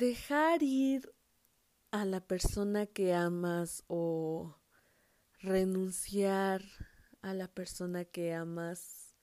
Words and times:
dejar 0.00 0.62
ir 0.62 1.12
a 1.90 2.06
la 2.06 2.20
persona 2.26 2.86
que 2.86 3.12
amas 3.12 3.84
o 3.86 4.56
renunciar 5.40 6.62
a 7.20 7.34
la 7.34 7.48
persona 7.48 8.06
que 8.06 8.32
amas 8.32 9.14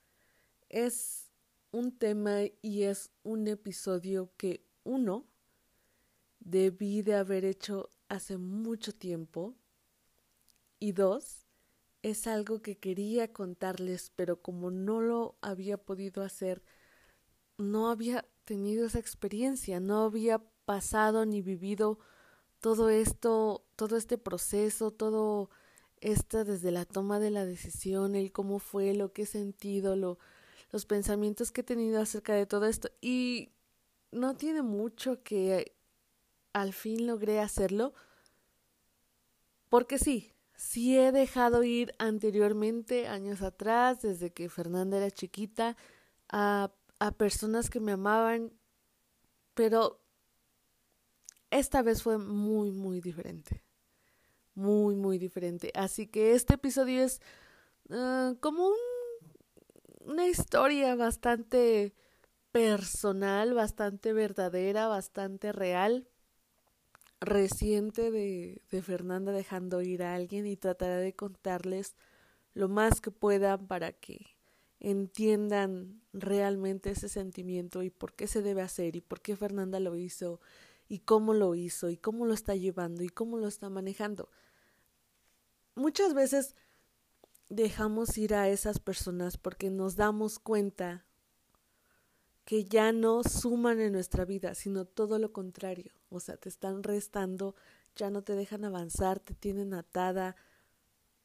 es 0.70 1.32
un 1.72 1.98
tema 1.98 2.42
y 2.62 2.84
es 2.84 3.10
un 3.24 3.48
episodio 3.48 4.32
que 4.38 4.68
uno 4.84 5.26
debí 6.40 7.02
de 7.02 7.16
haber 7.16 7.44
hecho 7.44 7.90
hace 8.08 8.38
mucho 8.38 8.94
tiempo 8.94 9.56
y 10.80 10.92
dos 10.92 11.48
es 12.04 12.28
algo 12.28 12.62
que 12.62 12.78
quería 12.78 13.34
contarles 13.34 14.12
pero 14.16 14.44
como 14.44 14.70
no 14.70 15.02
lo 15.02 15.40
había 15.42 15.78
podido 15.78 16.22
hacer 16.22 16.62
no 17.58 17.90
había 17.90 18.28
tenido 18.46 18.86
esa 18.86 19.00
experiencia 19.00 19.80
no 19.80 20.04
había 20.04 20.44
pasado 20.68 21.26
ni 21.26 21.42
vivido 21.42 21.98
todo 22.60 22.90
esto 22.90 23.64
todo 23.76 23.98
este 23.98 24.20
proceso 24.20 24.92
todo 24.92 25.50
esta 26.02 26.44
desde 26.44 26.72
la 26.72 26.86
toma 26.86 27.20
de 27.20 27.32
la 27.32 27.46
decisión, 27.46 28.16
el 28.16 28.32
cómo 28.32 28.60
fue, 28.60 28.94
lo 28.94 29.14
que 29.14 29.24
he 29.24 29.26
sentido, 29.26 29.96
lo, 29.96 30.20
los 30.72 30.86
pensamientos 30.86 31.52
que 31.52 31.62
he 31.62 31.64
tenido 31.64 32.02
acerca 32.02 32.34
de 32.34 32.46
todo 32.46 32.66
esto. 32.66 32.90
Y 33.02 33.52
no 34.12 34.36
tiene 34.36 34.62
mucho 34.62 35.24
que 35.24 35.76
al 36.54 36.74
fin 36.74 37.08
logré 37.08 37.40
hacerlo, 37.40 37.94
porque 39.70 40.00
sí, 40.00 40.32
sí 40.56 40.98
he 40.98 41.12
dejado 41.12 41.64
ir 41.64 41.94
anteriormente, 42.00 43.08
años 43.08 43.42
atrás, 43.42 44.02
desde 44.02 44.32
que 44.32 44.50
Fernanda 44.50 44.98
era 44.98 45.12
chiquita, 45.12 45.76
a, 46.30 46.72
a 47.00 47.12
personas 47.12 47.70
que 47.70 47.80
me 47.80 47.94
amaban, 47.94 48.52
pero 49.54 50.00
esta 51.52 51.82
vez 51.82 52.04
fue 52.04 52.18
muy, 52.18 52.72
muy 52.72 53.02
diferente 53.02 53.64
muy, 54.58 54.96
muy 54.96 55.20
diferente. 55.20 55.72
Así 55.76 56.08
que 56.08 56.34
este 56.34 56.56
episodio 56.56 57.04
es 57.04 57.22
uh, 57.90 58.36
como 58.40 58.68
un, 58.68 58.76
una 60.00 60.28
historia 60.28 60.96
bastante 60.96 61.94
personal, 62.52 63.54
bastante 63.54 64.14
verdadera, 64.14 64.88
bastante 64.88 65.52
real, 65.52 66.08
reciente 67.22 68.10
de, 68.10 68.64
de 68.72 68.82
Fernanda 68.82 69.32
dejando 69.32 69.82
ir 69.82 70.02
a 70.02 70.16
alguien 70.16 70.48
y 70.48 70.58
trataré 70.58 70.96
de 70.96 71.14
contarles 71.14 71.96
lo 72.56 72.68
más 72.68 73.00
que 73.00 73.12
puedan 73.12 73.68
para 73.68 73.92
que 73.92 74.26
entiendan 74.80 76.02
realmente 76.14 76.92
ese 76.92 77.10
sentimiento 77.10 77.84
y 77.84 77.92
por 77.92 78.14
qué 78.14 78.26
se 78.26 78.42
debe 78.42 78.64
hacer 78.64 78.96
y 78.96 79.02
por 79.02 79.22
qué 79.22 79.36
Fernanda 79.36 79.80
lo 79.80 79.96
hizo 79.98 80.40
y 80.88 81.00
cómo 81.00 81.34
lo 81.34 81.56
hizo 81.56 81.90
y 81.90 81.98
cómo 81.98 82.26
lo 82.26 82.34
está 82.34 82.56
llevando 82.56 83.04
y 83.04 83.10
cómo 83.10 83.38
lo 83.38 83.48
está 83.48 83.70
manejando 83.70 84.30
muchas 85.78 86.14
veces 86.14 86.56
dejamos 87.50 88.18
ir 88.18 88.34
a 88.34 88.50
esas 88.50 88.80
personas 88.80 89.38
porque 89.38 89.70
nos 89.70 89.96
damos 89.96 90.40
cuenta 90.40 91.06
que 92.44 92.66
ya 92.66 92.92
no 92.92 93.24
suman 93.24 93.80
en 93.80 93.94
nuestra 93.94 94.26
vida, 94.26 94.56
sino 94.56 94.86
todo 94.86 95.20
lo 95.20 95.32
contrario. 95.34 95.94
O 96.10 96.20
sea, 96.20 96.38
te 96.38 96.50
están 96.50 96.84
restando, 96.84 97.56
ya 97.96 98.10
no 98.10 98.24
te 98.24 98.34
dejan 98.34 98.66
avanzar, 98.66 99.20
te 99.20 99.34
tienen 99.34 99.74
atada. 99.74 100.36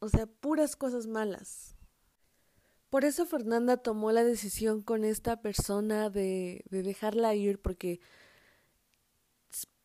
O 0.00 0.08
sea, 0.08 0.26
puras 0.26 0.74
cosas 0.76 1.06
malas. 1.06 1.76
Por 2.90 3.04
eso 3.04 3.24
Fernanda 3.24 3.76
tomó 3.78 4.12
la 4.12 4.24
decisión 4.24 4.82
con 4.82 5.04
esta 5.04 5.40
persona 5.40 6.10
de, 6.10 6.64
de 6.70 6.82
dejarla 6.82 7.34
ir 7.34 7.60
porque 7.60 8.00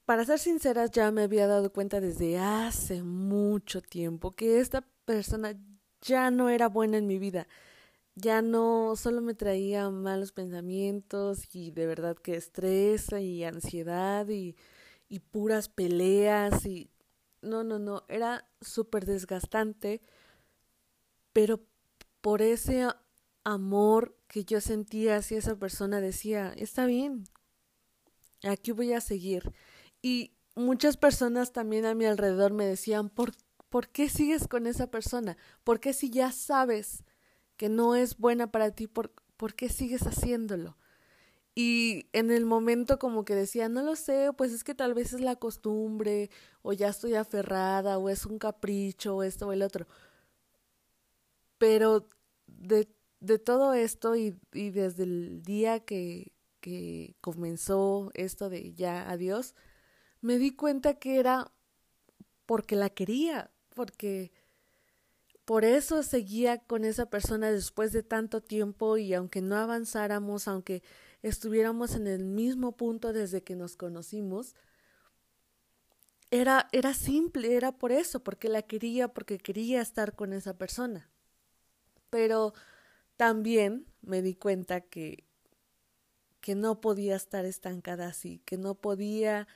para 0.07 0.23
ser 0.23 0.39
sinceras, 0.39 0.91
ya 0.91 1.11
me 1.11 1.23
había 1.23 1.47
dado 1.47 1.73
cuenta 1.73 1.99
desde 1.99 2.39
hace 2.39 3.03
mucho 3.03 3.81
tiempo 3.81 4.31
que 4.31 4.61
esta 4.61 4.79
persona 5.03 5.59
ya 6.01 6.31
no 6.31 6.47
era 6.47 6.69
buena 6.69 6.97
en 6.97 7.07
mi 7.07 7.19
vida. 7.19 7.45
Ya 8.15 8.41
no 8.41 8.95
solo 8.95 9.21
me 9.21 9.33
traía 9.33 9.89
malos 9.89 10.31
pensamientos 10.31 11.53
y 11.53 11.71
de 11.71 11.87
verdad 11.87 12.15
que 12.15 12.37
estrés 12.37 13.11
y 13.19 13.43
ansiedad 13.43 14.29
y, 14.29 14.55
puras 15.31 15.67
peleas 15.67 16.65
y 16.65 16.89
no, 17.41 17.65
no, 17.65 17.77
no, 17.77 18.05
era 18.07 18.49
súper 18.61 19.05
desgastante, 19.05 20.01
pero 21.33 21.59
por 22.21 22.41
ese 22.41 22.87
amor 23.43 24.15
que 24.29 24.45
yo 24.45 24.61
sentía 24.61 25.17
hacia 25.17 25.39
esa 25.39 25.57
persona 25.57 25.99
decía, 25.99 26.53
está 26.55 26.85
bien, 26.85 27.25
aquí 28.43 28.71
voy 28.71 28.93
a 28.93 29.01
seguir. 29.01 29.51
Y 30.01 30.31
muchas 30.55 30.97
personas 30.97 31.51
también 31.53 31.85
a 31.85 31.95
mi 31.95 32.05
alrededor 32.05 32.53
me 32.53 32.65
decían, 32.65 33.09
¿por, 33.09 33.33
¿por 33.69 33.89
qué 33.89 34.09
sigues 34.09 34.47
con 34.47 34.67
esa 34.67 34.87
persona? 34.87 35.37
¿Por 35.63 35.79
qué 35.79 35.93
si 35.93 36.09
ya 36.09 36.31
sabes 36.31 37.03
que 37.57 37.69
no 37.69 37.95
es 37.95 38.17
buena 38.17 38.51
para 38.51 38.71
ti, 38.71 38.87
por, 38.87 39.11
¿por 39.37 39.55
qué 39.55 39.69
sigues 39.69 40.03
haciéndolo? 40.03 40.77
Y 41.55 42.05
en 42.13 42.29
el 42.29 42.45
momento 42.45 42.99
como 42.99 43.25
que 43.25 43.33
decía, 43.33 43.67
no 43.67 43.81
lo 43.81 43.95
sé, 43.95 44.29
pues 44.37 44.51
es 44.51 44.63
que 44.63 44.75
tal 44.75 44.93
vez 44.93 45.13
es 45.13 45.21
la 45.21 45.37
costumbre, 45.37 46.29
o 46.61 46.71
ya 46.71 46.89
estoy 46.89 47.15
aferrada, 47.15 47.97
o 47.97 48.09
es 48.09 48.27
un 48.27 48.37
capricho, 48.37 49.15
o 49.15 49.23
esto 49.23 49.47
o 49.47 49.53
el 49.53 49.63
otro. 49.63 49.87
Pero 51.57 52.07
de, 52.45 52.87
de 53.19 53.39
todo 53.39 53.73
esto 53.73 54.15
y, 54.15 54.39
y 54.53 54.69
desde 54.69 55.03
el 55.03 55.41
día 55.41 55.79
que, 55.79 56.31
que 56.61 57.15
comenzó 57.21 58.11
esto 58.13 58.49
de 58.49 58.73
ya 58.73 59.09
adiós, 59.09 59.55
me 60.27 60.37
di 60.39 60.51
cuenta 60.51 60.95
que 60.95 61.19
era 61.19 61.53
porque 62.45 62.75
la 62.75 62.89
quería, 62.89 63.49
porque 63.73 64.33
por 65.45 65.63
eso 65.63 66.03
seguía 66.03 66.57
con 66.57 66.83
esa 66.83 67.09
persona 67.09 67.49
después 67.49 67.93
de 67.93 68.03
tanto 68.03 68.41
tiempo 68.41 68.97
y 68.97 69.13
aunque 69.13 69.41
no 69.41 69.55
avanzáramos, 69.55 70.49
aunque 70.49 70.83
estuviéramos 71.21 71.95
en 71.95 72.07
el 72.07 72.25
mismo 72.25 72.73
punto 72.73 73.13
desde 73.13 73.41
que 73.41 73.55
nos 73.55 73.77
conocimos, 73.77 74.53
era, 76.29 76.67
era 76.73 76.93
simple, 76.93 77.55
era 77.55 77.71
por 77.71 77.93
eso, 77.93 78.21
porque 78.21 78.49
la 78.49 78.63
quería, 78.63 79.07
porque 79.07 79.37
quería 79.37 79.81
estar 79.81 80.13
con 80.13 80.33
esa 80.33 80.57
persona. 80.57 81.09
Pero 82.09 82.53
también 83.15 83.85
me 84.01 84.21
di 84.21 84.35
cuenta 84.35 84.81
que, 84.81 85.23
que 86.41 86.53
no 86.53 86.81
podía 86.81 87.15
estar 87.15 87.45
estancada 87.45 88.07
así, 88.07 88.41
que 88.43 88.57
no 88.57 88.75
podía 88.75 89.47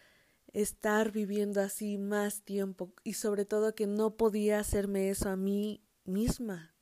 estar 0.53 1.11
viviendo 1.11 1.61
así 1.61 1.97
más 1.97 2.41
tiempo 2.43 2.93
y 3.03 3.13
sobre 3.13 3.45
todo 3.45 3.75
que 3.75 3.87
no 3.87 4.17
podía 4.17 4.59
hacerme 4.59 5.09
eso 5.09 5.29
a 5.29 5.35
mí 5.35 5.83
misma. 6.03 6.73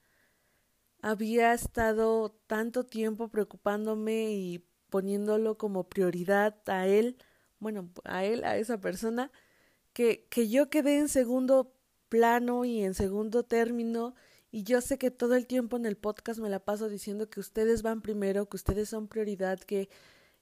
Había 1.01 1.53
estado 1.53 2.31
tanto 2.47 2.85
tiempo 2.85 3.29
preocupándome 3.29 4.31
y 4.31 4.65
poniéndolo 4.89 5.57
como 5.57 5.87
prioridad 5.87 6.57
a 6.67 6.87
él, 6.87 7.17
bueno, 7.59 7.89
a 8.03 8.25
él, 8.25 8.43
a 8.43 8.57
esa 8.57 8.79
persona, 8.81 9.31
que, 9.93 10.25
que 10.29 10.49
yo 10.49 10.69
quedé 10.69 10.97
en 10.97 11.09
segundo 11.09 11.73
plano 12.09 12.65
y 12.65 12.83
en 12.83 12.93
segundo 12.95 13.43
término 13.43 14.15
y 14.51 14.63
yo 14.63 14.81
sé 14.81 14.97
que 14.97 15.11
todo 15.11 15.35
el 15.35 15.45
tiempo 15.45 15.77
en 15.77 15.85
el 15.85 15.95
podcast 15.95 16.39
me 16.39 16.49
la 16.49 16.59
paso 16.59 16.89
diciendo 16.89 17.29
que 17.29 17.39
ustedes 17.39 17.83
van 17.83 18.01
primero, 18.01 18.49
que 18.49 18.57
ustedes 18.57 18.89
son 18.89 19.07
prioridad, 19.07 19.59
que, 19.59 19.89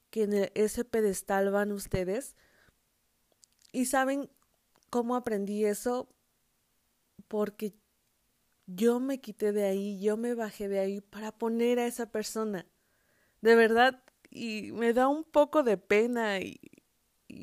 que 0.10 0.24
en 0.24 0.50
ese 0.56 0.86
pedestal 0.86 1.52
van 1.52 1.74
ustedes, 1.74 2.36
y 3.72 3.86
saben 3.86 4.30
cómo 4.90 5.16
aprendí 5.16 5.66
eso 5.66 6.08
porque 7.28 7.74
yo 8.66 9.00
me 9.00 9.20
quité 9.20 9.52
de 9.52 9.66
ahí, 9.66 10.00
yo 10.00 10.18
me 10.18 10.34
bajé 10.34 10.68
de 10.68 10.80
ahí 10.80 11.02
para 11.02 11.32
poner 11.32 11.80
a 11.80 11.88
esa 11.88 12.12
persona. 12.12 12.66
De 13.42 13.56
verdad, 13.56 14.04
y 14.30 14.72
me 14.74 14.94
da 14.94 15.08
un 15.08 15.24
poco 15.24 15.64
de 15.64 15.78
pena 15.78 16.40
y, 16.40 16.60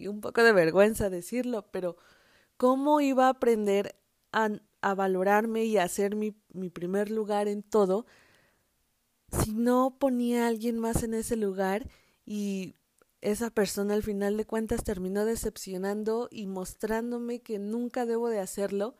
un 0.06 0.20
poco 0.20 0.42
de 0.42 0.52
vergüenza 0.52 1.10
decirlo, 1.10 1.66
pero 1.70 1.96
¿cómo 2.56 3.00
iba 3.00 3.26
a 3.26 3.30
aprender 3.30 3.96
a, 4.32 4.50
a 4.80 4.94
valorarme 4.94 5.64
y 5.64 5.76
a 5.78 5.84
hacer 5.84 6.14
mi, 6.14 6.34
mi 6.52 6.70
primer 6.70 7.10
lugar 7.10 7.48
en 7.48 7.62
todo 7.62 8.06
si 9.42 9.52
no 9.52 9.96
ponía 9.98 10.44
a 10.44 10.48
alguien 10.48 10.78
más 10.78 11.02
en 11.02 11.14
ese 11.14 11.36
lugar 11.36 11.88
y 12.24 12.74
esa 13.24 13.50
persona 13.50 13.94
al 13.94 14.02
final 14.02 14.36
de 14.36 14.44
cuentas 14.44 14.84
terminó 14.84 15.24
decepcionando 15.24 16.28
y 16.30 16.46
mostrándome 16.46 17.40
que 17.40 17.58
nunca 17.58 18.04
debo 18.04 18.28
de 18.28 18.38
hacerlo 18.38 18.96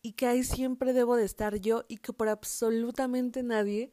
y 0.00 0.12
que 0.12 0.26
ahí 0.26 0.42
siempre 0.42 0.94
debo 0.94 1.16
de 1.16 1.24
estar 1.24 1.56
yo 1.56 1.84
y 1.86 1.98
que 1.98 2.14
por 2.14 2.28
absolutamente 2.28 3.42
nadie 3.42 3.92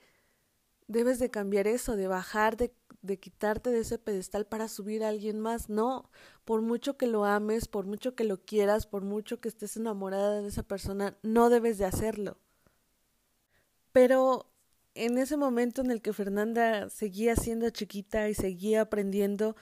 debes 0.88 1.19
de 1.19 1.29
cambiar 1.29 1.67
eso, 1.67 1.97
de 1.97 2.07
bajar, 2.07 2.56
de, 2.56 2.73
de 3.01 3.19
quitarte 3.19 3.69
de 3.69 3.79
ese 3.79 4.00
pedestal 4.00 4.47
para 4.47 4.69
subir 4.69 5.03
a 5.03 5.09
alguien 5.09 5.41
más. 5.41 5.69
No, 5.69 6.09
por 6.45 6.61
mucho 6.61 6.97
que 6.97 7.07
lo 7.07 7.25
ames, 7.25 7.67
por 7.67 7.85
mucho 7.85 8.15
que 8.15 8.23
lo 8.23 8.41
quieras, 8.41 8.88
por 8.88 9.03
mucho 9.03 9.41
que 9.41 9.50
estés 9.50 9.75
enamorada 9.75 10.41
de 10.41 10.47
esa 10.47 10.63
persona, 10.63 11.17
no 11.21 11.50
debes 11.50 11.77
de 11.77 11.85
hacerlo. 11.85 12.38
Pero 13.91 14.49
en 15.06 15.18
ese 15.18 15.38
momento 15.38 15.81
en 15.81 15.92
el 15.92 16.01
que 16.01 16.13
Fernanda 16.13 16.90
seguía 16.90 17.36
siendo 17.36 17.69
chiquita 17.69 18.30
y 18.30 18.34
seguía 18.34 18.81
aprendiendo, 18.81 19.56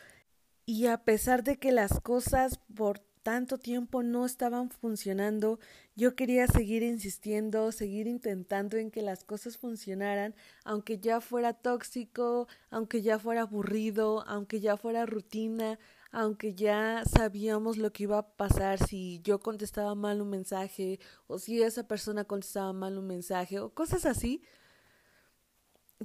Y 0.65 0.87
a 0.87 0.97
pesar 1.05 1.43
de 1.43 1.57
que 1.57 1.71
las 1.71 2.01
cosas 2.01 2.59
por 2.75 2.99
tanto 3.23 3.57
tiempo 3.57 4.03
no 4.03 4.25
estaban 4.25 4.69
funcionando, 4.69 5.59
yo 5.95 6.15
quería 6.15 6.47
seguir 6.47 6.83
insistiendo, 6.83 7.71
seguir 7.71 8.07
intentando 8.07 8.77
en 8.77 8.91
que 8.91 9.01
las 9.01 9.23
cosas 9.23 9.57
funcionaran, 9.57 10.35
aunque 10.65 10.99
ya 10.99 11.21
fuera 11.21 11.53
tóxico, 11.53 12.47
aunque 12.69 13.01
ya 13.01 13.19
fuera 13.19 13.41
aburrido, 13.43 14.23
aunque 14.27 14.59
ya 14.59 14.77
fuera 14.77 15.05
rutina, 15.05 15.79
aunque 16.11 16.53
ya 16.55 17.03
sabíamos 17.05 17.77
lo 17.77 17.91
que 17.93 18.03
iba 18.03 18.17
a 18.19 18.29
pasar 18.35 18.79
si 18.85 19.21
yo 19.23 19.39
contestaba 19.39 19.95
mal 19.95 20.21
un 20.21 20.29
mensaje 20.29 20.99
o 21.27 21.39
si 21.39 21.61
esa 21.61 21.87
persona 21.87 22.25
contestaba 22.25 22.73
mal 22.73 22.97
un 22.97 23.07
mensaje 23.07 23.59
o 23.59 23.73
cosas 23.73 24.05
así, 24.05 24.41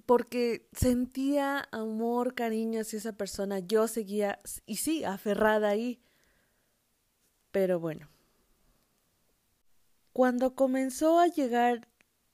porque 0.06 0.68
sentía 0.72 1.68
amor, 1.70 2.34
cariño 2.34 2.80
hacia 2.80 2.98
esa 2.98 3.12
persona, 3.12 3.58
yo 3.60 3.88
seguía, 3.88 4.40
y 4.66 4.76
sí, 4.76 5.04
aferrada 5.04 5.68
ahí 5.68 6.02
pero 7.52 7.78
bueno. 7.78 8.08
Cuando 10.12 10.56
comenzó 10.56 11.20
a 11.20 11.28
llegar 11.28 11.88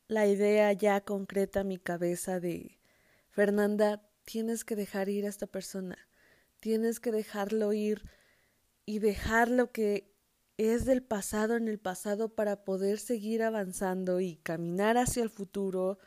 la 0.06 0.26
idea 0.26 0.72
ya 0.72 1.02
concreta 1.02 1.60
a 1.60 1.64
mi 1.64 1.76
cabeza 1.76 2.40
de 2.40 2.78
Fernanda, 3.28 4.02
tienes 4.24 4.64
que 4.64 4.74
dejar 4.74 5.08
ir 5.08 5.26
a 5.26 5.28
esta 5.28 5.46
persona, 5.46 5.98
tienes 6.60 6.98
que 6.98 7.12
dejarlo 7.12 7.72
ir 7.72 8.02
y 8.86 9.00
dejar 9.00 9.50
lo 9.50 9.70
que 9.70 10.14
es 10.56 10.86
del 10.86 11.02
pasado 11.02 11.56
en 11.56 11.68
el 11.68 11.78
pasado 11.78 12.34
para 12.34 12.64
poder 12.64 12.98
seguir 12.98 13.42
avanzando 13.42 14.20
y 14.20 14.36
caminar 14.36 14.96
hacia 14.96 15.22
el 15.22 15.30
futuro 15.30 15.98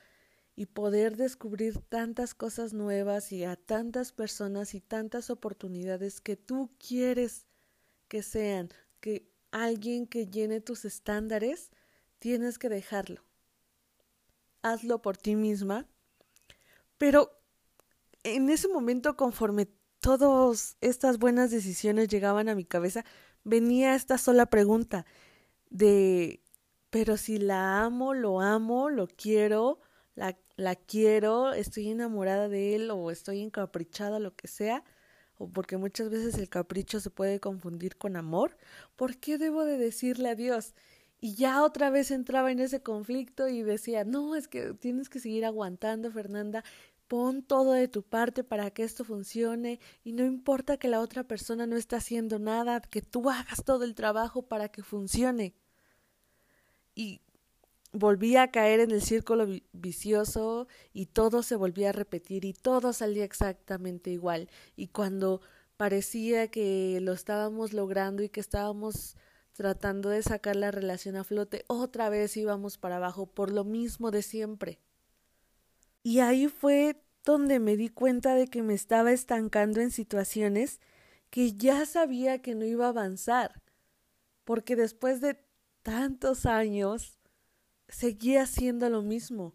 y 0.56 0.66
poder 0.66 1.18
descubrir 1.18 1.80
tantas 1.80 2.34
cosas 2.34 2.74
nuevas 2.74 3.32
y 3.32 3.44
a 3.44 3.56
tantas 3.56 4.12
personas 4.12 4.74
y 4.74 4.82
tantas 4.82 5.30
oportunidades 5.30 6.22
que 6.22 6.36
tú 6.36 6.70
quieres 6.78 7.48
que 8.08 8.22
sean 8.22 8.70
que 9.00 9.32
alguien 9.52 10.08
que 10.08 10.28
llene 10.28 10.62
tus 10.62 10.86
estándares, 10.86 11.72
tienes 12.20 12.58
que 12.58 12.70
dejarlo. 12.70 13.24
Hazlo 14.62 15.02
por 15.02 15.18
ti 15.18 15.36
misma. 15.36 15.88
Pero 16.98 17.32
en 18.24 18.50
ese 18.50 18.68
momento, 18.68 19.16
conforme 19.18 19.68
todas 20.00 20.78
estas 20.82 21.18
buenas 21.18 21.52
decisiones 21.52 22.10
llegaban 22.10 22.50
a 22.50 22.56
mi 22.56 22.66
cabeza, 22.66 23.06
venía 23.44 23.96
esta 23.96 24.18
sola 24.18 24.46
pregunta 24.48 25.06
de, 25.70 26.44
pero 26.90 27.18
si 27.18 27.38
la 27.38 27.84
amo, 27.84 28.14
lo 28.14 28.42
amo, 28.42 28.90
lo 28.90 29.08
quiero, 29.08 29.80
la, 30.16 30.38
la 30.56 30.76
quiero, 30.76 31.54
estoy 31.54 31.90
enamorada 31.90 32.50
de 32.50 32.76
él 32.76 32.92
o 32.92 33.12
estoy 33.12 33.42
encaprichada, 33.42 34.20
lo 34.20 34.36
que 34.36 34.48
sea, 34.48 34.84
porque 35.54 35.78
muchas 35.78 36.10
veces 36.10 36.36
el 36.36 36.50
capricho 36.50 37.00
se 37.00 37.10
puede 37.10 37.40
confundir 37.40 37.98
con 37.98 38.16
amor, 38.16 38.58
¿por 38.96 39.18
qué 39.18 39.38
debo 39.38 39.66
de 39.66 39.78
decirle 39.78 40.30
adiós? 40.30 40.74
Y 41.20 41.36
ya 41.36 41.64
otra 41.64 41.90
vez 41.92 42.12
entraba 42.12 42.52
en 42.52 42.60
ese 42.60 42.82
conflicto 42.82 43.48
y 43.48 43.62
decía, 43.62 44.04
no, 44.04 44.36
es 44.36 44.48
que 44.48 44.74
tienes 44.74 45.08
que 45.10 45.20
seguir 45.20 45.46
aguantando, 45.46 46.12
Fernanda, 46.12 46.64
pon 47.08 47.44
todo 47.44 47.74
de 47.74 47.88
tu 47.88 48.04
parte 48.04 48.44
para 48.44 48.72
que 48.72 48.84
esto 48.84 49.04
funcione 49.04 49.80
y 50.04 50.14
no 50.14 50.26
importa 50.26 50.78
que 50.78 50.88
la 50.88 51.02
otra 51.02 51.24
persona 51.24 51.68
no 51.68 51.76
esté 51.76 51.96
haciendo 51.96 52.40
nada, 52.40 52.82
que 52.82 53.02
tú 53.02 53.30
hagas 53.30 53.64
todo 53.64 53.84
el 53.84 53.96
trabajo 53.96 54.44
para 54.44 54.70
que 54.70 54.82
funcione. 54.82 55.54
Y 56.96 57.22
volvía 57.92 58.44
a 58.44 58.52
caer 58.52 58.80
en 58.80 58.92
el 58.92 59.02
círculo 59.02 59.48
vicioso 59.74 60.68
y 60.94 61.08
todo 61.08 61.44
se 61.44 61.56
volvía 61.56 61.90
a 61.90 61.94
repetir 61.94 62.46
y 62.46 62.54
todo 62.54 62.94
salía 62.94 63.26
exactamente 63.26 64.10
igual. 64.10 64.50
Y 64.76 64.88
cuando 64.88 65.42
parecía 65.78 66.50
que 66.50 67.00
lo 67.02 67.14
estábamos 67.14 67.74
logrando 67.74 68.24
y 68.24 68.30
que 68.30 68.40
estábamos 68.40 69.18
tratando 69.54 70.10
de 70.10 70.24
sacar 70.24 70.56
la 70.56 70.72
relación 70.72 71.16
a 71.16 71.24
flote, 71.24 71.66
otra 71.68 72.10
vez 72.10 72.38
íbamos 72.38 72.78
para 72.78 72.98
abajo 72.98 73.26
por 73.26 73.52
lo 73.52 73.64
mismo 73.64 74.12
de 74.12 74.22
siempre. 74.22 74.80
Y 76.04 76.20
ahí 76.20 76.48
fue 76.48 77.04
donde 77.24 77.60
me 77.60 77.76
di 77.78 77.90
cuenta 77.90 78.34
de 78.34 78.48
que 78.48 78.64
me 78.64 78.74
estaba 78.74 79.12
estancando 79.12 79.82
en 79.82 79.92
situaciones 79.92 80.80
que 81.30 81.54
ya 81.54 81.86
sabía 81.86 82.42
que 82.42 82.56
no 82.56 82.66
iba 82.66 82.86
a 82.86 82.90
avanzar, 82.90 83.62
porque 84.44 84.76
después 84.76 85.22
de 85.22 85.38
tantos 85.84 86.46
años 86.46 87.21
seguía 87.92 88.46
siendo 88.48 88.90
lo 88.90 89.02
mismo, 89.02 89.54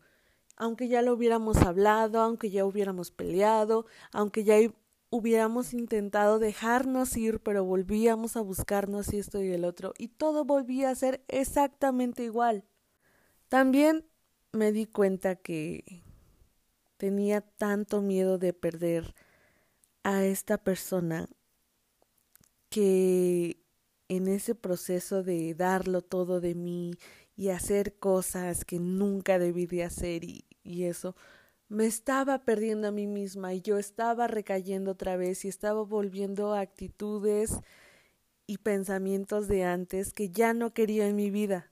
aunque 0.57 0.89
ya 0.89 1.03
lo 1.03 1.13
hubiéramos 1.15 1.59
hablado, 1.59 2.21
aunque 2.21 2.51
ya 2.51 2.65
hubiéramos 2.65 3.11
peleado, 3.11 3.87
aunque 4.13 4.45
ya 4.45 4.57
hubiéramos 5.11 5.75
intentado 5.75 6.39
dejarnos 6.39 7.17
ir, 7.17 7.41
pero 7.41 7.65
volvíamos 7.65 8.37
a 8.37 8.41
buscarnos 8.43 9.13
esto 9.13 9.43
y 9.43 9.53
el 9.53 9.65
otro, 9.65 9.95
y 9.99 10.09
todo 10.09 10.45
volvía 10.45 10.91
a 10.91 10.95
ser 10.95 11.25
exactamente 11.29 12.23
igual. 12.23 12.65
También 13.49 14.07
me 14.53 14.73
di 14.73 14.87
cuenta 14.87 15.37
que 15.37 16.03
tenía 16.97 17.41
tanto 17.41 18.01
miedo 18.01 18.39
de 18.39 18.53
perder 18.53 19.15
a 20.03 20.25
esta 20.25 20.59
persona 20.59 21.29
que 22.69 23.66
en 24.09 24.29
ese 24.29 24.55
proceso 24.55 25.23
de 25.23 25.55
darlo 25.55 26.03
todo 26.03 26.41
de 26.41 26.55
mí 26.55 26.95
y 27.37 27.51
hacer 27.51 27.95
cosas 27.99 28.65
que 28.65 28.79
nunca 28.79 29.39
debí 29.39 29.67
de 29.67 29.85
hacer 29.85 30.25
y, 30.25 30.45
eso, 30.65 31.15
me 31.69 31.87
estaba 31.87 32.45
perdiendo 32.45 32.89
a 32.89 32.93
mí 32.93 33.07
misma 33.07 33.55
y 33.55 33.61
yo 33.61 33.79
estaba 33.79 34.27
recayendo 34.27 34.93
otra 34.93 35.17
vez 35.17 35.45
y 35.45 35.49
estaba 35.49 35.83
volviendo 35.83 36.55
a 36.55 36.61
actitudes 36.61 37.61
y 38.47 38.59
pensamientos 38.59 39.49
de 39.49 39.65
antes 39.65 40.13
que 40.13 40.31
ya 40.31 40.55
no 40.55 40.73
quería 40.73 41.07
en 41.07 41.17
mi 41.17 41.31
vida. 41.31 41.71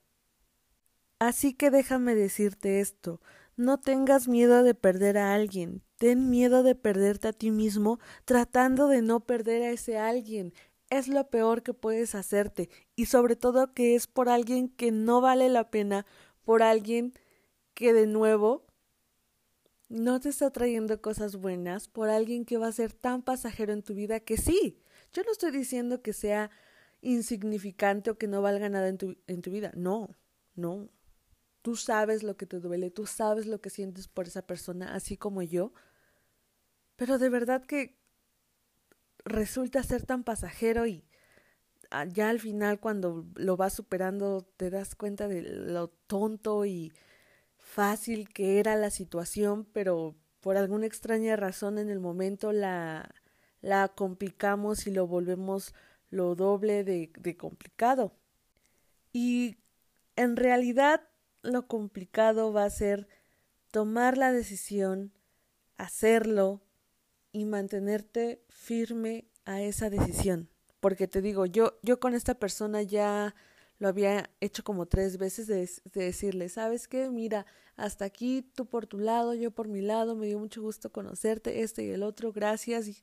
Así 1.19 1.55
que 1.55 1.71
déjame 1.71 2.15
decirte 2.15 2.81
esto, 2.81 3.21
no 3.57 3.79
tengas 3.79 4.29
miedo 4.29 4.63
de 4.63 4.75
perder 4.75 5.17
a 5.17 5.35
alguien, 5.35 5.83
ten 5.97 6.29
miedo 6.29 6.63
de 6.63 6.75
perderte 6.75 7.29
a 7.29 7.33
ti 7.33 7.51
mismo 7.51 7.99
tratando 8.25 8.89
de 8.89 9.01
no 9.01 9.21
perder 9.21 9.63
a 9.63 9.71
ese 9.71 9.97
alguien 9.97 10.53
es 10.91 11.09
lo 11.09 11.29
peor 11.29 11.63
que 11.63 11.75
puedes 11.75 12.15
hacerte 12.15 12.69
y 12.97 13.07
sobre 13.07 13.37
todo 13.37 13.73
que 13.73 13.95
es 13.95 14.07
por 14.07 14.29
alguien 14.29 14.69
que 14.69 14.93
no 14.93 15.21
vale 15.21 15.49
la 15.49 15.71
pena, 15.71 16.07
por 16.45 16.63
alguien 16.63 17.15
que 17.75 17.93
de 17.93 18.07
nuevo 18.07 18.67
no 19.89 20.21
te 20.21 20.29
está 20.29 20.51
trayendo 20.51 21.01
cosas 21.01 21.37
buenas, 21.37 21.89
por 21.89 22.09
alguien 22.09 22.45
que 22.45 22.59
va 22.59 22.69
a 22.69 22.73
ser 22.73 22.93
tan 22.93 23.23
pasajero 23.23 23.73
en 23.73 23.83
tu 23.83 23.95
vida 23.95 24.21
que 24.21 24.37
sí, 24.37 24.79
yo 25.13 25.23
no 25.23 25.33
estoy 25.33 25.51
diciendo 25.53 26.03
que 26.03 26.13
sea 26.13 26.51
insignificante 27.01 28.11
o 28.11 28.19
que 28.19 28.27
no 28.27 28.43
valga 28.43 28.69
nada 28.69 28.89
en 28.89 28.99
tu, 28.99 29.17
en 29.27 29.43
tu 29.43 29.51
vida, 29.51 29.73
no, 29.77 30.09
no. 30.55 30.89
Tú 31.63 31.77
sabes 31.77 32.23
lo 32.23 32.37
que 32.37 32.47
te 32.47 32.61
duele, 32.61 32.91
tú 32.91 33.07
sabes 33.07 33.47
lo 33.47 33.61
que 33.61 33.71
sientes 33.71 34.09
por 34.09 34.27
esa 34.27 34.43
persona, 34.43 34.95
así 34.95 35.17
como 35.17 35.43
yo, 35.43 35.73
pero 36.97 37.19
de 37.19 37.29
verdad 37.29 37.65
que 37.65 37.97
resulta 39.25 39.83
ser 39.83 40.05
tan 40.05 40.25
pasajero 40.25 40.87
y 40.87 41.05
ah, 41.91 42.05
ya 42.05 42.29
al 42.29 42.41
final 42.41 42.81
cuando 42.81 43.27
lo 43.35 43.57
vas 43.57 43.73
superando 43.73 44.43
te 44.57 44.71
das 44.71 44.95
cuenta 44.95 45.29
de 45.29 45.43
lo 45.43 45.89
tonto 45.89 46.65
y 46.65 46.93
fácil 47.59 48.29
que 48.29 48.61
era 48.61 48.77
la 48.77 48.91
situación, 48.91 49.67
pero 49.73 50.15
por 50.41 50.57
alguna 50.57 50.87
extraña 50.87 51.37
razón 51.37 51.79
en 51.79 51.89
el 51.89 52.01
momento 52.01 52.53
la, 52.53 53.11
la 53.63 53.89
complicamos 53.89 54.87
y 54.87 54.91
lo 54.91 55.07
volvemos 55.07 55.75
lo 56.11 56.35
doble 56.35 56.85
de, 56.85 57.11
de 57.19 57.37
complicado. 57.37 58.13
Y 59.13 59.57
en 60.17 60.37
realidad 60.37 61.03
lo 61.43 61.67
complicado 61.67 62.53
va 62.53 62.65
a 62.65 62.71
ser 62.71 63.09
tomar 63.71 64.19
la 64.19 64.33
decisión, 64.33 65.13
hacerlo, 65.77 66.64
y 67.35 67.45
mantenerte 67.45 68.41
firme 68.49 69.27
a 69.45 69.61
esa 69.61 69.91
decisión. 69.91 70.49
Porque 70.81 71.09
te 71.09 71.21
digo, 71.21 71.47
yo, 71.47 71.79
yo 71.83 71.99
con 71.99 72.15
esta 72.15 72.35
persona 72.35 72.81
ya 72.83 73.35
lo 73.79 73.89
había 73.89 74.31
hecho 74.41 74.63
como 74.63 74.87
tres 74.87 75.19
veces 75.19 75.49
de, 75.49 75.69
decirle, 75.95 76.49
¿sabes 76.49 76.87
qué? 76.87 77.11
Mira, 77.11 77.45
hasta 77.77 78.05
aquí 78.05 78.43
tú 78.55 78.67
por 78.67 78.87
tu 78.87 78.99
lado, 78.99 79.35
yo 79.35 79.51
por 79.51 79.67
mi 79.67 79.81
lado, 79.81 80.15
me 80.15 80.29
dio 80.29 80.39
mucho 80.39 80.63
gusto 80.63 80.93
conocerte, 80.93 81.63
este 81.63 81.85
y 81.85 81.91
el 81.91 82.05
otro, 82.05 82.33
gracias. 82.33 82.87
Y, 82.87 83.03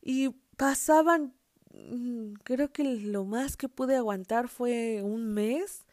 y 0.00 0.30
pasaban, 0.56 1.34
mm, 1.74 2.32
creo 2.44 2.72
que 2.72 2.82
lo 2.84 3.26
más 3.26 3.58
que 3.58 3.68
pude 3.68 3.94
aguantar 3.94 4.48
fue 4.48 5.02
un 5.02 5.34
mes 5.34 5.84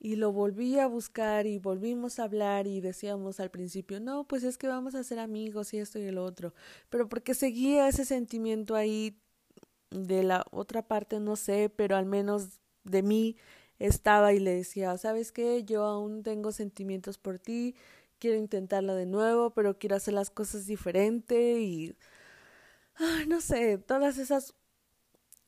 y 0.00 0.16
lo 0.16 0.32
volví 0.32 0.78
a 0.78 0.86
buscar 0.86 1.46
y 1.46 1.58
volvimos 1.58 2.18
a 2.18 2.24
hablar 2.24 2.66
y 2.66 2.80
decíamos 2.80 3.38
al 3.40 3.50
principio, 3.50 4.00
no, 4.00 4.24
pues 4.24 4.44
es 4.44 4.58
que 4.58 4.66
vamos 4.66 4.94
a 4.94 5.04
ser 5.04 5.18
amigos 5.20 5.74
y 5.74 5.78
esto 5.78 5.98
y 5.98 6.04
el 6.04 6.18
otro, 6.18 6.54
pero 6.88 7.08
porque 7.08 7.34
seguía 7.34 7.88
ese 7.88 8.04
sentimiento 8.06 8.74
ahí 8.74 9.20
de 9.90 10.22
la 10.24 10.46
otra 10.52 10.86
parte, 10.88 11.20
no 11.20 11.36
sé, 11.36 11.70
pero 11.74 11.96
al 11.96 12.06
menos 12.06 12.60
de 12.84 13.02
mí 13.02 13.36
estaba 13.78 14.32
y 14.32 14.40
le 14.40 14.54
decía, 14.54 14.96
¿sabes 14.98 15.32
qué? 15.32 15.64
Yo 15.64 15.84
aún 15.84 16.22
tengo 16.22 16.52
sentimientos 16.52 17.18
por 17.18 17.38
ti, 17.38 17.74
quiero 18.18 18.38
intentarlo 18.38 18.94
de 18.94 19.06
nuevo, 19.06 19.50
pero 19.50 19.78
quiero 19.78 19.96
hacer 19.96 20.14
las 20.14 20.30
cosas 20.30 20.66
diferente 20.66 21.60
y... 21.60 21.94
no 23.28 23.40
sé, 23.40 23.78
todas 23.78 24.18
esas 24.18 24.54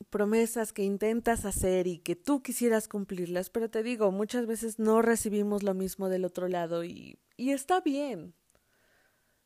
promesas 0.05 0.73
que 0.73 0.85
intentas 0.85 1.45
hacer 1.45 1.87
y 1.87 1.99
que 1.99 2.17
tú 2.17 2.43
quisieras 2.43 2.89
cumplirlas, 2.89 3.51
pero 3.51 3.71
te 3.71 3.83
digo, 3.83 4.11
muchas 4.11 4.47
veces 4.47 4.79
no 4.79 5.03
recibimos 5.03 5.63
lo 5.63 5.75
mismo 5.75 6.09
del 6.09 6.25
otro 6.25 6.49
lado 6.49 6.85
y, 6.85 7.19
y 7.37 7.51
está 7.51 7.81
bien. 7.81 8.35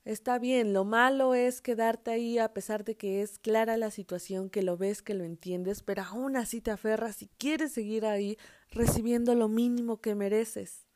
Está 0.04 0.38
bien, 0.38 0.72
lo 0.72 0.84
malo 0.84 1.34
es 1.34 1.60
quedarte 1.60 2.12
ahí 2.12 2.38
a 2.38 2.54
pesar 2.54 2.84
de 2.84 2.96
que 2.96 3.22
es 3.22 3.40
clara 3.40 3.76
la 3.76 3.90
situación, 3.90 4.50
que 4.50 4.62
lo 4.62 4.76
ves, 4.76 5.02
que 5.02 5.14
lo 5.14 5.25
entiendes, 5.25 5.82
pero 5.82 6.02
aún 6.02 6.36
así 6.36 6.60
te 6.60 6.70
aferras 6.70 7.22
y 7.22 7.28
quieres 7.38 7.72
seguir 7.72 8.06
ahí 8.06 8.38
recibiendo 8.70 9.34
lo 9.34 9.48
mínimo 9.48 10.00
que 10.00 10.14
mereces. 10.14 10.86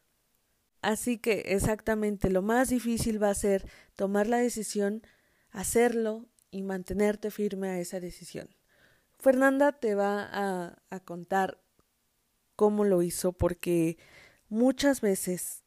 Así 0.81 1.19
que 1.19 1.41
exactamente 1.47 2.31
lo 2.31 2.41
más 2.41 2.69
difícil 2.69 3.21
va 3.21 3.31
a 3.31 3.35
ser 3.35 3.69
tomar 3.97 4.29
la 4.29 4.39
decisión, 4.39 5.03
hacerlo 5.51 6.29
y 6.53 6.63
mantenerte 6.63 7.33
firme 7.33 7.69
a 7.69 7.81
esa 7.81 7.99
decisión. 7.99 8.49
Fernanda 9.21 9.73
te 9.73 9.95
va 9.95 10.29
a, 10.33 10.83
a 10.91 11.01
contar 11.01 11.61
cómo 12.57 12.85
lo 12.85 13.03
hizo 13.03 13.33
porque 13.33 13.99
muchas 14.49 15.01
veces 15.01 15.63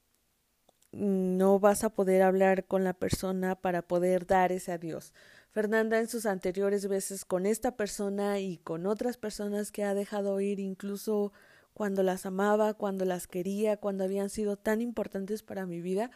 no 0.91 1.59
vas 1.59 1.83
a 1.83 1.89
poder 1.89 2.21
hablar 2.21 2.65
con 2.65 2.83
la 2.83 2.93
persona 2.93 3.55
para 3.55 3.81
poder 3.81 4.27
dar 4.27 4.51
ese 4.51 4.71
adiós. 4.71 5.13
Fernanda 5.51 5.99
en 5.99 6.07
sus 6.07 6.25
anteriores 6.25 6.87
veces 6.87 7.25
con 7.25 7.45
esta 7.45 7.75
persona 7.75 8.39
y 8.39 8.57
con 8.57 8.85
otras 8.85 9.17
personas 9.17 9.71
que 9.71 9.83
ha 9.83 9.93
dejado 9.93 10.39
ir 10.39 10.59
incluso 10.59 11.31
cuando 11.73 12.03
las 12.03 12.25
amaba, 12.25 12.73
cuando 12.73 13.05
las 13.05 13.27
quería, 13.27 13.77
cuando 13.77 14.03
habían 14.03 14.29
sido 14.29 14.57
tan 14.57 14.81
importantes 14.81 15.41
para 15.41 15.65
mi 15.65 15.81
vida, 15.81 16.11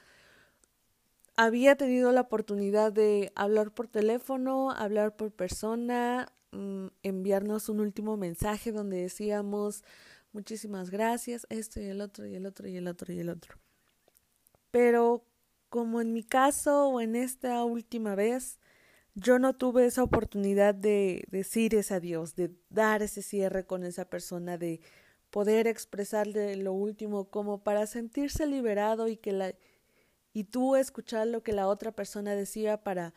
había 1.36 1.76
tenido 1.76 2.12
la 2.12 2.22
oportunidad 2.22 2.92
de 2.92 3.32
hablar 3.36 3.72
por 3.72 3.88
teléfono, 3.88 4.72
hablar 4.72 5.16
por 5.16 5.32
persona, 5.32 6.32
mm, 6.58 6.88
enviarnos 7.04 7.70
un 7.70 7.80
último 7.80 8.18
mensaje 8.18 8.72
donde 8.72 9.02
decíamos 9.02 9.84
muchísimas 10.34 10.90
gracias, 10.90 11.48
esto 11.50 11.80
y 11.80 11.86
el 11.86 12.02
otro 12.02 12.26
y 12.26 12.36
el 12.36 12.46
otro 12.46 12.68
y 12.68 12.78
el 12.78 12.88
otro 12.88 13.14
y 13.14 13.20
el 13.20 13.30
otro. 13.30 13.58
Pero 14.72 15.26
como 15.70 16.02
en 16.02 16.14
mi 16.14 16.24
caso 16.24 16.90
o 16.90 17.02
en 17.02 17.16
esta 17.16 17.64
última 17.64 18.16
vez, 18.16 18.60
yo 19.16 19.40
no 19.40 19.56
tuve 19.56 19.86
esa 19.86 20.04
oportunidad 20.04 20.76
de 20.76 21.26
decir 21.30 21.74
ese 21.76 21.96
adiós, 21.96 22.36
de 22.36 22.52
dar 22.70 23.02
ese 23.02 23.22
cierre 23.22 23.66
con 23.66 23.84
esa 23.84 24.06
persona, 24.06 24.58
de 24.58 24.80
poder 25.32 25.68
expresarle 25.68 26.56
lo 26.56 26.74
último 26.74 27.30
como 27.30 27.64
para 27.64 27.88
sentirse 27.88 28.46
liberado 28.48 29.08
y 29.08 29.18
que 29.18 29.32
la 29.32 29.54
y 30.34 30.44
tú 30.44 30.76
escuchar 30.76 31.26
lo 31.28 31.42
que 31.42 31.52
la 31.52 31.68
otra 31.68 31.92
persona 31.94 32.36
decía 32.36 32.84
para 32.84 33.16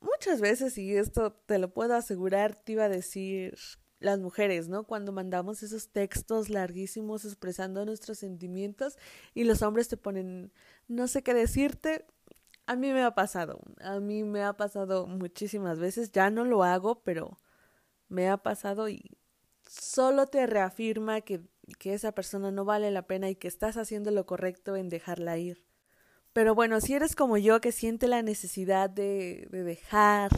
muchas 0.00 0.40
veces 0.40 0.78
y 0.78 0.96
esto 0.96 1.32
te 1.46 1.58
lo 1.58 1.72
puedo 1.72 1.94
asegurar 1.94 2.56
te 2.56 2.72
iba 2.72 2.84
a 2.84 2.88
decir 2.88 3.56
las 3.98 4.18
mujeres, 4.20 4.68
¿no? 4.68 4.84
Cuando 4.84 5.12
mandamos 5.12 5.62
esos 5.62 5.88
textos 5.90 6.50
larguísimos 6.50 7.24
expresando 7.24 7.84
nuestros 7.84 8.18
sentimientos 8.18 8.98
y 9.34 9.44
los 9.44 9.62
hombres 9.62 9.88
te 9.88 9.96
ponen 9.96 10.52
no 10.88 11.08
sé 11.08 11.22
qué 11.22 11.34
decirte. 11.34 12.06
A 12.66 12.76
mí 12.76 12.92
me 12.92 13.02
ha 13.02 13.14
pasado, 13.14 13.60
a 13.80 14.00
mí 14.00 14.24
me 14.24 14.42
ha 14.42 14.54
pasado 14.54 15.06
muchísimas 15.06 15.78
veces, 15.78 16.10
ya 16.12 16.30
no 16.30 16.44
lo 16.44 16.64
hago, 16.64 17.02
pero 17.02 17.38
me 18.08 18.28
ha 18.28 18.38
pasado 18.38 18.88
y 18.88 19.16
solo 19.68 20.26
te 20.26 20.46
reafirma 20.46 21.20
que, 21.20 21.42
que 21.78 21.94
esa 21.94 22.12
persona 22.12 22.50
no 22.50 22.64
vale 22.64 22.90
la 22.90 23.06
pena 23.06 23.30
y 23.30 23.36
que 23.36 23.48
estás 23.48 23.76
haciendo 23.76 24.10
lo 24.10 24.26
correcto 24.26 24.76
en 24.76 24.88
dejarla 24.88 25.38
ir. 25.38 25.65
Pero 26.36 26.54
bueno, 26.54 26.82
si 26.82 26.92
eres 26.92 27.16
como 27.16 27.38
yo 27.38 27.62
que 27.62 27.72
siente 27.72 28.08
la 28.08 28.20
necesidad 28.20 28.90
de, 28.90 29.48
de 29.50 29.64
dejar, 29.64 30.30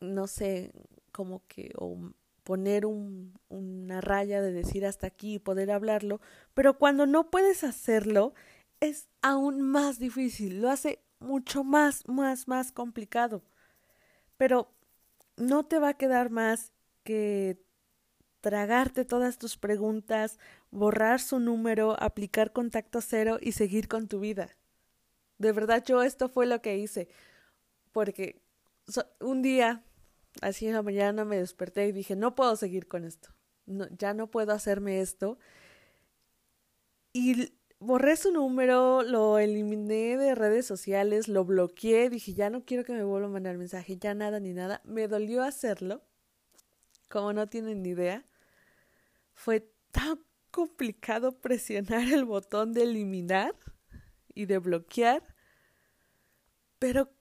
no 0.00 0.26
sé, 0.26 0.72
como 1.12 1.46
que, 1.46 1.72
o 1.78 1.96
poner 2.42 2.84
un, 2.84 3.38
una 3.48 4.00
raya 4.00 4.42
de 4.42 4.50
decir 4.50 4.84
hasta 4.84 5.06
aquí 5.06 5.34
y 5.34 5.38
poder 5.38 5.70
hablarlo, 5.70 6.20
pero 6.52 6.78
cuando 6.78 7.06
no 7.06 7.30
puedes 7.30 7.62
hacerlo, 7.62 8.34
es 8.80 9.06
aún 9.22 9.60
más 9.60 10.00
difícil, 10.00 10.60
lo 10.60 10.68
hace 10.68 10.98
mucho 11.20 11.62
más, 11.62 12.02
más, 12.08 12.48
más 12.48 12.72
complicado. 12.72 13.44
Pero 14.36 14.74
no 15.36 15.64
te 15.64 15.78
va 15.78 15.90
a 15.90 15.96
quedar 15.96 16.30
más 16.30 16.72
que 17.04 17.64
tragarte 18.46 19.04
todas 19.04 19.38
tus 19.38 19.56
preguntas, 19.56 20.38
borrar 20.70 21.18
su 21.18 21.40
número, 21.40 22.00
aplicar 22.00 22.52
contacto 22.52 23.00
cero 23.00 23.38
y 23.40 23.50
seguir 23.50 23.88
con 23.88 24.06
tu 24.06 24.20
vida. 24.20 24.56
De 25.38 25.50
verdad 25.50 25.82
yo 25.84 26.00
esto 26.00 26.28
fue 26.28 26.46
lo 26.46 26.62
que 26.62 26.78
hice, 26.78 27.08
porque 27.90 28.40
un 29.18 29.42
día 29.42 29.82
así 30.42 30.68
en 30.68 30.74
la 30.74 30.82
mañana 30.82 31.24
me 31.24 31.38
desperté 31.38 31.88
y 31.88 31.92
dije, 31.92 32.14
no 32.14 32.36
puedo 32.36 32.54
seguir 32.54 32.86
con 32.86 33.02
esto, 33.04 33.30
ya 33.66 34.14
no 34.14 34.30
puedo 34.30 34.52
hacerme 34.52 35.00
esto. 35.00 35.40
Y 37.12 37.52
borré 37.80 38.14
su 38.14 38.30
número, 38.30 39.02
lo 39.02 39.40
eliminé 39.40 40.16
de 40.16 40.36
redes 40.36 40.66
sociales, 40.66 41.26
lo 41.26 41.44
bloqueé, 41.44 42.10
dije, 42.10 42.32
ya 42.32 42.48
no 42.48 42.64
quiero 42.64 42.84
que 42.84 42.92
me 42.92 43.02
vuelva 43.02 43.26
a 43.26 43.30
mandar 43.30 43.58
mensaje, 43.58 43.96
ya 43.96 44.14
nada 44.14 44.38
ni 44.38 44.52
nada. 44.52 44.82
Me 44.84 45.08
dolió 45.08 45.42
hacerlo, 45.42 46.00
como 47.08 47.32
no 47.32 47.48
tienen 47.48 47.82
ni 47.82 47.88
idea. 47.88 48.24
Fue 49.36 49.70
tan 49.92 50.18
complicado 50.50 51.38
presionar 51.40 52.08
el 52.12 52.24
botón 52.24 52.72
de 52.72 52.82
eliminar 52.84 53.54
y 54.34 54.46
de 54.46 54.58
bloquear, 54.58 55.22
pero 56.78 57.12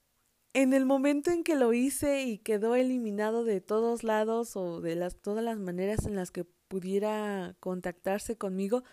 en 0.53 0.73
el 0.73 0.85
momento 0.85 1.31
en 1.31 1.43
que 1.43 1.55
lo 1.55 1.73
hice 1.73 2.23
y 2.23 2.37
quedó 2.37 2.75
eliminado 2.75 3.43
de 3.43 3.59
todos 3.59 4.03
lados 4.03 4.55
o 4.55 4.79
de 4.79 4.95
las 4.95 5.17
todas 5.17 5.43
las 5.43 5.57
maneras 5.57 6.05
en 6.05 6.15
las 6.15 6.31
que 6.31 6.45
pudiera 6.45 7.57
contactarse 7.59 8.37
conmigo, 8.37 8.83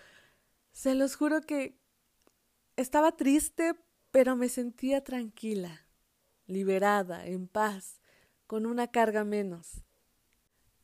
se 0.72 0.96
los 0.96 1.14
juro 1.14 1.40
que 1.40 1.78
estaba 2.76 3.16
triste, 3.16 3.74
pero 4.10 4.34
me 4.34 4.48
sentía 4.48 5.04
tranquila, 5.04 5.86
liberada, 6.46 7.24
en 7.26 7.46
paz, 7.46 8.00
con 8.48 8.66
una 8.66 8.88
carga 8.88 9.22
menos. 9.22 9.84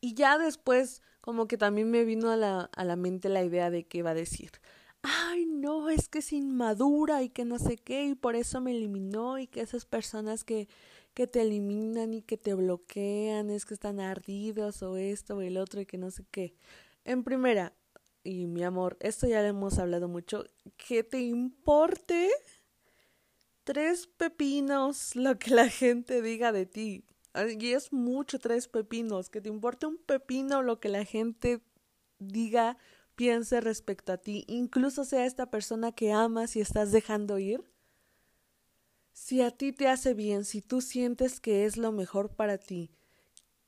Y 0.01 0.15
ya 0.15 0.39
después 0.39 1.03
como 1.29 1.47
que 1.47 1.59
también 1.59 1.91
me 1.91 2.07
vino 2.07 2.31
a 2.31 2.39
la, 2.39 2.71
a 2.75 2.85
la 2.87 2.97
mente 2.97 3.29
la 3.29 3.45
idea 3.45 3.69
de 3.69 3.85
que 3.85 3.99
iba 3.99 4.13
a 4.13 4.15
decir, 4.15 4.51
ay, 5.03 5.45
no, 5.45 5.91
es 5.91 6.09
que 6.09 6.21
es 6.21 6.33
inmadura 6.33 7.23
y 7.23 7.29
que 7.29 7.45
no 7.45 7.59
sé 7.59 7.77
qué, 7.77 8.07
y 8.07 8.15
por 8.15 8.35
eso 8.35 8.63
me 8.63 8.71
eliminó, 8.71 9.39
y 9.39 9.47
que 9.47 9.61
esas 9.61 9.85
personas 9.85 10.43
que, 10.43 10.69
que 11.13 11.27
te 11.27 11.43
eliminan 11.43 12.15
y 12.15 12.23
que 12.23 12.39
te 12.39 12.55
bloquean 12.55 13.51
es 13.51 13.67
que 13.67 13.75
están 13.75 14.01
ardidos 14.01 14.83
o 14.83 14.97
esto 14.97 15.37
o 15.37 15.43
el 15.43 15.59
otro 15.59 15.83
y 15.83 15.85
que 15.85 15.99
no 15.99 16.11
sé 16.11 16.25
qué. 16.31 16.55
En 17.05 17.25
primera, 17.25 17.75
y 18.25 18.47
mi 18.47 18.65
amor, 18.65 18.97
esto 19.01 19.27
ya 19.27 19.43
le 19.43 19.49
hemos 19.49 19.79
hablado 19.79 20.09
mucho, 20.09 20.47
que 20.79 21.05
te 21.05 21.21
importe 21.21 22.31
tres 23.65 24.07
pepinos 24.07 25.15
lo 25.15 25.39
que 25.39 25.51
la 25.51 25.69
gente 25.69 26.23
diga 26.23 26.53
de 26.53 26.65
ti. 26.65 27.05
Y 27.35 27.73
es 27.73 27.93
mucho 27.93 28.39
tres 28.39 28.69
pepinos, 28.69 29.29
que 29.29 29.41
te 29.41 29.49
importe 29.49 29.87
un 29.87 29.99
pepino 29.99 30.63
lo 30.63 30.81
que 30.81 30.89
la 30.89 31.05
gente 31.05 31.63
diga 32.19 32.77
piense 33.19 33.61
respecto 33.61 34.13
a 34.13 34.19
ti, 34.19 34.45
incluso 34.47 35.05
sea 35.05 35.27
esta 35.27 35.51
persona 35.51 35.91
que 35.91 36.13
amas 36.13 36.55
y 36.55 36.61
estás 36.61 36.93
dejando 36.93 37.41
ir? 37.41 37.65
Si 39.13 39.43
a 39.43 39.51
ti 39.51 39.73
te 39.73 39.89
hace 39.89 40.15
bien, 40.15 40.45
si 40.45 40.63
tú 40.63 40.81
sientes 40.81 41.41
que 41.41 41.65
es 41.65 41.77
lo 41.77 41.91
mejor 41.91 42.31
para 42.37 42.59
ti, 42.59 42.93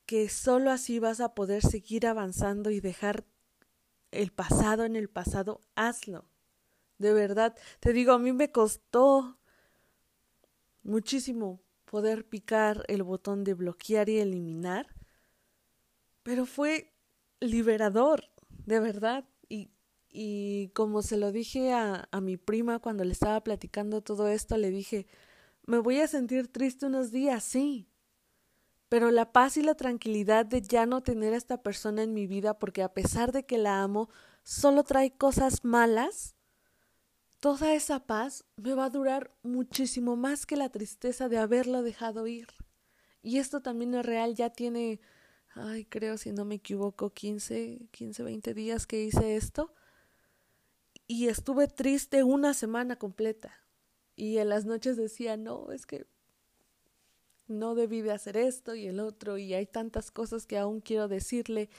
que 0.05 0.29
solo 0.29 0.71
así 0.71 0.99
vas 0.99 1.19
a 1.19 1.35
poder 1.35 1.63
seguir 1.63 2.07
avanzando 2.07 2.69
y 2.71 2.79
dejar 2.79 3.25
el 4.11 4.31
pasado 4.31 4.85
en 4.85 4.95
el 4.95 5.09
pasado, 5.09 5.59
hazlo. 5.75 6.23
De 6.97 7.13
verdad, 7.13 7.53
te 7.81 7.91
digo, 7.91 8.13
a 8.13 8.19
mí 8.19 8.31
me 8.31 8.53
costó 8.53 9.37
muchísimo 10.81 11.59
poder 11.91 12.25
picar 12.27 12.85
el 12.87 13.03
botón 13.03 13.43
de 13.43 13.53
bloquear 13.53 14.09
y 14.09 14.17
eliminar, 14.17 14.87
pero 16.23 16.45
fue 16.45 16.93
liberador, 17.41 18.31
de 18.49 18.79
verdad. 18.79 19.25
Y 20.13 20.69
como 20.73 21.03
se 21.03 21.15
lo 21.15 21.31
dije 21.31 21.71
a, 21.71 22.09
a 22.11 22.19
mi 22.19 22.35
prima 22.35 22.79
cuando 22.79 23.05
le 23.05 23.13
estaba 23.13 23.41
platicando 23.45 24.01
todo 24.01 24.27
esto, 24.27 24.57
le 24.57 24.69
dije, 24.69 25.07
me 25.65 25.77
voy 25.77 26.01
a 26.01 26.07
sentir 26.07 26.51
triste 26.51 26.85
unos 26.85 27.11
días, 27.11 27.43
sí, 27.45 27.87
pero 28.89 29.09
la 29.09 29.31
paz 29.31 29.55
y 29.55 29.61
la 29.61 29.75
tranquilidad 29.75 30.45
de 30.45 30.61
ya 30.61 30.85
no 30.85 31.01
tener 31.01 31.33
a 31.33 31.37
esta 31.37 31.63
persona 31.63 32.03
en 32.03 32.13
mi 32.13 32.27
vida 32.27 32.59
porque 32.59 32.83
a 32.83 32.93
pesar 32.93 33.31
de 33.31 33.45
que 33.45 33.57
la 33.57 33.81
amo, 33.81 34.09
solo 34.43 34.83
trae 34.83 35.15
cosas 35.15 35.63
malas, 35.63 36.35
toda 37.41 37.73
esa 37.73 38.05
paz 38.05 38.45
me 38.55 38.75
va 38.75 38.85
a 38.85 38.89
durar 38.89 39.31
muchísimo 39.41 40.15
más 40.15 40.45
que 40.45 40.55
la 40.55 40.69
tristeza 40.69 41.27
de 41.27 41.39
haberlo 41.39 41.81
dejado 41.81 42.27
ir. 42.27 42.47
Y 43.23 43.39
esto 43.39 43.61
también 43.61 43.95
es 43.95 44.05
real, 44.05 44.35
ya 44.35 44.51
tiene, 44.51 45.01
ay, 45.55 45.85
creo 45.85 46.17
si 46.17 46.31
no 46.31 46.45
me 46.45 46.55
equivoco, 46.55 47.09
15, 47.09 47.89
15, 47.91 48.23
20 48.23 48.53
días 48.53 48.85
que 48.85 49.03
hice 49.03 49.35
esto 49.35 49.73
y 51.07 51.27
estuve 51.27 51.67
triste 51.67 52.23
una 52.23 52.53
semana 52.53 52.95
completa. 52.95 53.57
Y 54.15 54.37
en 54.37 54.49
las 54.49 54.65
noches 54.65 54.95
decía, 54.95 55.35
no, 55.35 55.71
es 55.71 55.87
que 55.87 56.05
no 57.47 57.73
debí 57.73 58.01
de 58.01 58.11
hacer 58.11 58.37
esto 58.37 58.75
y 58.75 58.85
el 58.85 58.99
otro 58.99 59.39
y 59.39 59.55
hay 59.55 59.65
tantas 59.65 60.11
cosas 60.11 60.45
que 60.45 60.59
aún 60.59 60.79
quiero 60.79 61.07
decirle 61.07 61.69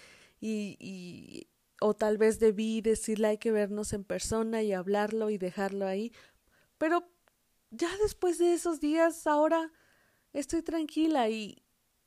y, 0.41 0.77
y 0.81 1.47
o 1.83 1.95
tal 1.95 2.19
vez 2.19 2.39
debí 2.39 2.81
decirle 2.81 3.29
hay 3.29 3.39
que 3.39 3.53
vernos 3.53 3.93
en 3.93 4.05
persona 4.05 4.63
y 4.63 4.73
hablarlo 4.73 5.31
y 5.31 5.39
dejarlo 5.39 5.87
ahí, 5.87 6.13
pero 6.79 7.09
ya 7.71 7.89
después 7.99 8.39
de 8.39 8.55
esos 8.55 8.81
días 8.81 9.27
ahora 9.27 9.73
estoy 10.33 10.63
tranquila 10.63 11.29
y 11.29 11.63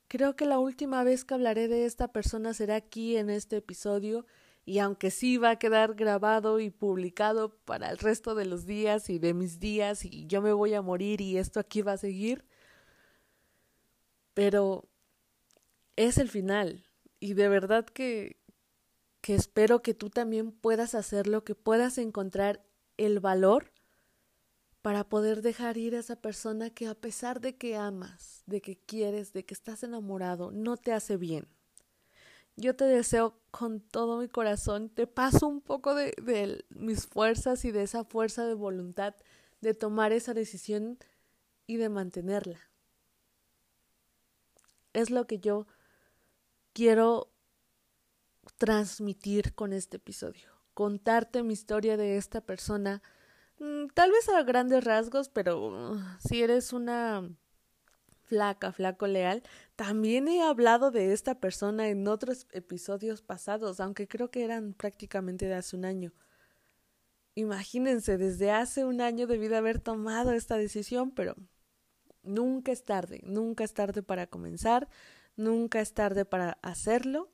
creo 0.08 0.36
que 0.36 0.46
la 0.46 0.58
última 0.58 1.04
vez 1.04 1.24
que 1.24 1.34
hablaré 1.34 1.68
de 1.68 1.84
esta 1.84 2.08
persona 2.08 2.54
será 2.54 2.76
aquí 2.76 3.16
en 3.16 3.30
este 3.30 3.56
episodio 3.56 4.26
y 4.64 4.78
aunque 4.80 5.10
sí 5.10 5.36
va 5.36 5.50
a 5.50 5.58
quedar 5.58 5.94
grabado 5.94 6.58
y 6.60 6.70
publicado 6.70 7.56
para 7.64 7.90
el 7.90 7.98
resto 7.98 8.34
de 8.34 8.46
los 8.46 8.66
días 8.66 9.10
y 9.10 9.18
de 9.18 9.34
mis 9.34 9.60
días 9.60 10.04
y 10.04 10.26
yo 10.26 10.42
me 10.42 10.52
voy 10.52 10.74
a 10.74 10.82
morir 10.82 11.20
y 11.20 11.38
esto 11.38 11.60
aquí 11.60 11.82
va 11.82 11.92
a 11.92 11.98
seguir, 11.98 12.44
pero 14.34 14.88
es 15.96 16.18
el 16.18 16.28
final 16.28 16.84
y 17.20 17.34
de 17.34 17.48
verdad 17.48 17.86
que 17.86 18.36
que 19.26 19.34
espero 19.34 19.82
que 19.82 19.92
tú 19.92 20.08
también 20.08 20.52
puedas 20.52 20.94
hacerlo, 20.94 21.42
que 21.42 21.56
puedas 21.56 21.98
encontrar 21.98 22.64
el 22.96 23.18
valor 23.18 23.72
para 24.82 25.02
poder 25.08 25.42
dejar 25.42 25.78
ir 25.78 25.96
a 25.96 25.98
esa 25.98 26.14
persona 26.14 26.70
que 26.70 26.86
a 26.86 26.94
pesar 26.94 27.40
de 27.40 27.56
que 27.56 27.74
amas, 27.74 28.44
de 28.46 28.60
que 28.60 28.76
quieres, 28.76 29.32
de 29.32 29.44
que 29.44 29.52
estás 29.52 29.82
enamorado, 29.82 30.52
no 30.52 30.76
te 30.76 30.92
hace 30.92 31.16
bien. 31.16 31.48
Yo 32.54 32.76
te 32.76 32.84
deseo 32.84 33.36
con 33.50 33.80
todo 33.80 34.20
mi 34.20 34.28
corazón, 34.28 34.90
te 34.90 35.08
paso 35.08 35.48
un 35.48 35.60
poco 35.60 35.96
de, 35.96 36.14
de 36.22 36.64
mis 36.68 37.08
fuerzas 37.08 37.64
y 37.64 37.72
de 37.72 37.82
esa 37.82 38.04
fuerza 38.04 38.46
de 38.46 38.54
voluntad 38.54 39.16
de 39.60 39.74
tomar 39.74 40.12
esa 40.12 40.34
decisión 40.34 41.00
y 41.66 41.78
de 41.78 41.88
mantenerla. 41.88 42.60
Es 44.92 45.10
lo 45.10 45.26
que 45.26 45.40
yo 45.40 45.66
quiero 46.72 47.32
transmitir 48.52 49.54
con 49.54 49.72
este 49.72 49.96
episodio, 49.96 50.48
contarte 50.74 51.42
mi 51.42 51.52
historia 51.52 51.96
de 51.96 52.16
esta 52.16 52.40
persona, 52.40 53.02
mm, 53.58 53.88
tal 53.94 54.10
vez 54.12 54.28
a 54.28 54.42
grandes 54.42 54.84
rasgos, 54.84 55.28
pero 55.28 55.92
uh, 55.92 55.98
si 56.18 56.42
eres 56.42 56.72
una 56.72 57.28
flaca, 58.26 58.72
flaco 58.72 59.06
leal, 59.06 59.42
también 59.76 60.28
he 60.28 60.42
hablado 60.42 60.90
de 60.90 61.12
esta 61.12 61.38
persona 61.40 61.88
en 61.88 62.06
otros 62.08 62.46
episodios 62.52 63.22
pasados, 63.22 63.80
aunque 63.80 64.08
creo 64.08 64.30
que 64.30 64.44
eran 64.44 64.74
prácticamente 64.74 65.46
de 65.46 65.54
hace 65.54 65.76
un 65.76 65.84
año. 65.84 66.12
Imagínense, 67.34 68.18
desde 68.18 68.50
hace 68.50 68.84
un 68.84 69.00
año 69.00 69.26
debí 69.26 69.48
de 69.48 69.56
haber 69.56 69.78
tomado 69.78 70.32
esta 70.32 70.56
decisión, 70.56 71.10
pero 71.10 71.36
nunca 72.22 72.72
es 72.72 72.84
tarde, 72.84 73.20
nunca 73.24 73.62
es 73.62 73.74
tarde 73.74 74.02
para 74.02 74.26
comenzar, 74.26 74.88
nunca 75.36 75.80
es 75.80 75.94
tarde 75.94 76.24
para 76.24 76.58
hacerlo 76.62 77.30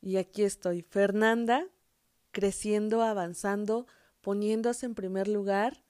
y 0.00 0.16
aquí 0.16 0.42
estoy, 0.42 0.82
Fernanda, 0.82 1.66
creciendo, 2.30 3.02
avanzando, 3.02 3.86
poniéndose 4.20 4.86
en 4.86 4.94
primer 4.94 5.28
lugar, 5.28 5.82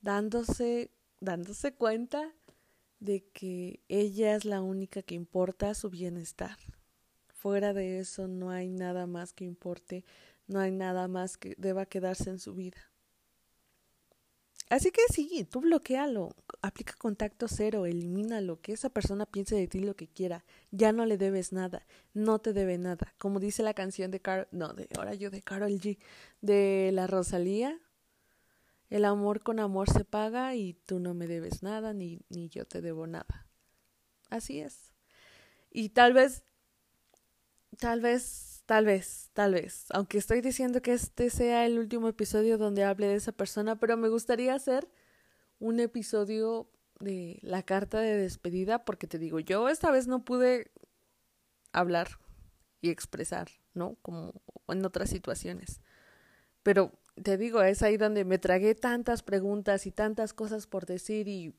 dándose, 0.00 0.90
dándose 1.20 1.74
cuenta 1.74 2.32
de 3.00 3.24
que 3.32 3.80
ella 3.88 4.36
es 4.36 4.44
la 4.44 4.60
única 4.60 5.02
que 5.02 5.14
importa 5.14 5.74
su 5.74 5.90
bienestar. 5.90 6.56
Fuera 7.28 7.72
de 7.72 7.98
eso 7.98 8.28
no 8.28 8.50
hay 8.50 8.68
nada 8.68 9.06
más 9.06 9.32
que 9.32 9.44
importe, 9.44 10.04
no 10.46 10.60
hay 10.60 10.70
nada 10.70 11.08
más 11.08 11.38
que 11.38 11.54
deba 11.56 11.86
quedarse 11.86 12.28
en 12.30 12.38
su 12.38 12.54
vida. 12.54 12.89
Así 14.70 14.92
que 14.92 15.02
sí, 15.12 15.44
tú 15.50 15.62
bloquealo, 15.62 16.36
aplica 16.62 16.94
contacto 16.96 17.48
cero, 17.48 17.86
elimínalo, 17.86 18.60
que 18.60 18.72
esa 18.72 18.88
persona 18.88 19.26
piense 19.26 19.56
de 19.56 19.66
ti 19.66 19.80
lo 19.80 19.96
que 19.96 20.06
quiera, 20.06 20.44
ya 20.70 20.92
no 20.92 21.06
le 21.06 21.18
debes 21.18 21.52
nada, 21.52 21.84
no 22.14 22.38
te 22.38 22.52
debe 22.52 22.78
nada. 22.78 23.12
Como 23.18 23.40
dice 23.40 23.64
la 23.64 23.74
canción 23.74 24.12
de 24.12 24.20
Carol, 24.20 24.46
no, 24.52 24.72
de 24.72 24.86
ahora 24.96 25.14
yo 25.14 25.28
de 25.28 25.42
Carol 25.42 25.72
G, 25.72 25.98
de 26.40 26.90
la 26.94 27.08
Rosalía, 27.08 27.80
el 28.90 29.04
amor 29.04 29.42
con 29.42 29.58
amor 29.58 29.90
se 29.90 30.04
paga 30.04 30.54
y 30.54 30.74
tú 30.86 31.00
no 31.00 31.14
me 31.14 31.26
debes 31.26 31.64
nada, 31.64 31.92
ni, 31.92 32.20
ni 32.28 32.48
yo 32.48 32.64
te 32.64 32.80
debo 32.80 33.08
nada. 33.08 33.48
Así 34.28 34.60
es. 34.60 34.92
Y 35.72 35.88
tal 35.88 36.12
vez, 36.12 36.44
tal 37.76 38.00
vez 38.00 38.49
Tal 38.70 38.84
vez, 38.84 39.30
tal 39.32 39.54
vez. 39.54 39.86
Aunque 39.90 40.16
estoy 40.16 40.42
diciendo 40.42 40.80
que 40.80 40.92
este 40.92 41.28
sea 41.30 41.66
el 41.66 41.76
último 41.76 42.06
episodio 42.06 42.56
donde 42.56 42.84
hable 42.84 43.08
de 43.08 43.16
esa 43.16 43.32
persona, 43.32 43.80
pero 43.80 43.96
me 43.96 44.08
gustaría 44.08 44.54
hacer 44.54 44.88
un 45.58 45.80
episodio 45.80 46.70
de 47.00 47.40
la 47.42 47.64
carta 47.64 47.98
de 47.98 48.16
despedida, 48.16 48.84
porque 48.84 49.08
te 49.08 49.18
digo, 49.18 49.40
yo 49.40 49.68
esta 49.68 49.90
vez 49.90 50.06
no 50.06 50.24
pude 50.24 50.70
hablar 51.72 52.20
y 52.80 52.90
expresar, 52.90 53.48
¿no? 53.74 53.96
Como 54.02 54.34
en 54.68 54.84
otras 54.84 55.10
situaciones. 55.10 55.80
Pero 56.62 56.92
te 57.20 57.36
digo, 57.38 57.62
es 57.62 57.82
ahí 57.82 57.96
donde 57.96 58.24
me 58.24 58.38
tragué 58.38 58.76
tantas 58.76 59.24
preguntas 59.24 59.84
y 59.84 59.90
tantas 59.90 60.32
cosas 60.32 60.68
por 60.68 60.86
decir 60.86 61.26
y 61.26 61.56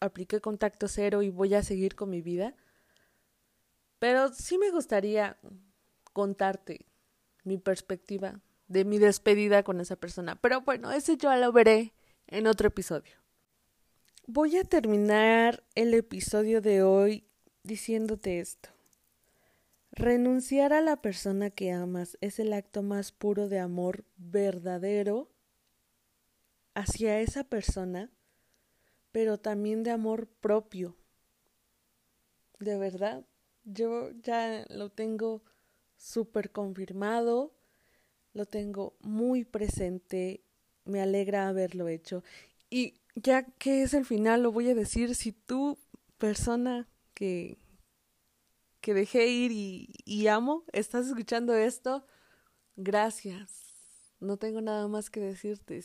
apliqué 0.00 0.40
contacto 0.40 0.86
cero 0.86 1.22
y 1.22 1.30
voy 1.30 1.54
a 1.54 1.64
seguir 1.64 1.96
con 1.96 2.10
mi 2.10 2.22
vida. 2.22 2.54
Pero 3.98 4.32
sí 4.32 4.56
me 4.56 4.70
gustaría 4.70 5.36
contarte 6.12 6.86
mi 7.44 7.58
perspectiva 7.58 8.40
de 8.68 8.84
mi 8.84 8.98
despedida 8.98 9.62
con 9.62 9.80
esa 9.80 9.96
persona. 9.96 10.36
Pero 10.36 10.62
bueno, 10.62 10.90
ese 10.92 11.16
yo 11.16 11.34
lo 11.36 11.52
veré 11.52 11.92
en 12.26 12.46
otro 12.46 12.68
episodio. 12.68 13.16
Voy 14.26 14.56
a 14.56 14.64
terminar 14.64 15.64
el 15.74 15.94
episodio 15.94 16.60
de 16.60 16.82
hoy 16.82 17.26
diciéndote 17.62 18.40
esto. 18.40 18.70
Renunciar 19.90 20.72
a 20.72 20.80
la 20.80 21.02
persona 21.02 21.50
que 21.50 21.70
amas 21.70 22.16
es 22.22 22.38
el 22.38 22.54
acto 22.54 22.82
más 22.82 23.12
puro 23.12 23.48
de 23.48 23.58
amor 23.58 24.04
verdadero 24.16 25.28
hacia 26.74 27.20
esa 27.20 27.44
persona, 27.44 28.10
pero 29.10 29.38
también 29.38 29.82
de 29.82 29.90
amor 29.90 30.28
propio. 30.28 30.96
De 32.58 32.78
verdad, 32.78 33.26
yo 33.64 34.12
ya 34.22 34.64
lo 34.70 34.90
tengo 34.90 35.42
súper 36.02 36.50
confirmado, 36.50 37.54
lo 38.34 38.44
tengo 38.44 38.96
muy 39.00 39.44
presente, 39.44 40.42
me 40.84 41.00
alegra 41.00 41.48
haberlo 41.48 41.88
hecho. 41.88 42.24
Y 42.70 43.00
ya 43.14 43.44
que 43.44 43.82
es 43.82 43.94
el 43.94 44.04
final, 44.04 44.42
lo 44.42 44.50
voy 44.50 44.68
a 44.68 44.74
decir, 44.74 45.14
si 45.14 45.32
tú, 45.32 45.78
persona 46.18 46.88
que, 47.14 47.56
que 48.80 48.94
dejé 48.94 49.28
ir 49.28 49.52
y, 49.52 49.94
y 50.04 50.26
amo, 50.26 50.64
estás 50.72 51.06
escuchando 51.06 51.54
esto, 51.54 52.04
gracias. 52.74 53.72
No 54.18 54.36
tengo 54.38 54.60
nada 54.60 54.88
más 54.88 55.08
que 55.08 55.20
decirte. 55.20 55.84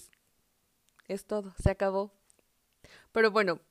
Es 1.07 1.25
todo, 1.25 1.53
se 1.61 1.69
acabó. 1.69 2.11
Pero 3.11 3.29
bueno, 3.31 3.61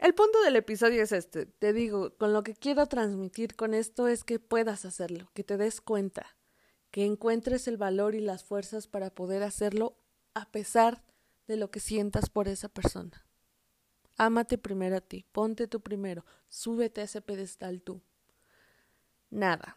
el 0.00 0.14
punto 0.14 0.40
del 0.40 0.56
episodio 0.56 1.02
es 1.02 1.12
este. 1.12 1.44
Te 1.44 1.74
digo, 1.74 2.16
con 2.16 2.32
lo 2.32 2.42
que 2.42 2.54
quiero 2.54 2.86
transmitir 2.86 3.54
con 3.54 3.74
esto 3.74 4.08
es 4.08 4.24
que 4.24 4.38
puedas 4.38 4.86
hacerlo, 4.86 5.30
que 5.34 5.44
te 5.44 5.58
des 5.58 5.82
cuenta, 5.82 6.38
que 6.90 7.04
encuentres 7.04 7.68
el 7.68 7.76
valor 7.76 8.14
y 8.14 8.20
las 8.20 8.42
fuerzas 8.42 8.86
para 8.86 9.10
poder 9.10 9.42
hacerlo 9.42 9.98
a 10.32 10.50
pesar 10.50 11.04
de 11.46 11.58
lo 11.58 11.70
que 11.70 11.80
sientas 11.80 12.30
por 12.30 12.48
esa 12.48 12.70
persona. 12.70 13.26
Ámate 14.16 14.56
primero 14.56 14.96
a 14.96 15.00
ti, 15.02 15.26
ponte 15.32 15.66
tú 15.66 15.82
primero, 15.82 16.24
súbete 16.48 17.02
a 17.02 17.04
ese 17.04 17.20
pedestal 17.20 17.82
tú. 17.82 18.00
Nada. 19.28 19.76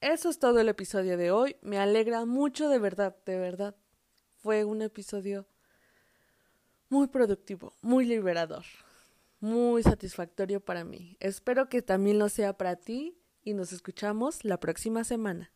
Eso 0.00 0.30
es 0.30 0.40
todo 0.40 0.58
el 0.58 0.68
episodio 0.68 1.16
de 1.16 1.30
hoy. 1.30 1.56
Me 1.62 1.78
alegra 1.78 2.24
mucho 2.24 2.68
de 2.68 2.80
verdad, 2.80 3.16
de 3.24 3.38
verdad. 3.38 3.76
Fue 4.42 4.64
un 4.64 4.82
episodio 4.82 5.46
muy 6.88 7.06
productivo, 7.06 7.72
muy 7.82 8.04
liberador 8.04 8.64
muy 9.44 9.82
satisfactorio 9.82 10.60
para 10.60 10.84
mí. 10.84 11.16
Espero 11.20 11.68
que 11.68 11.82
también 11.82 12.18
lo 12.18 12.28
sea 12.28 12.56
para 12.56 12.76
ti 12.76 13.20
y 13.42 13.52
nos 13.52 13.72
escuchamos 13.72 14.42
la 14.42 14.58
próxima 14.58 15.04
semana. 15.04 15.52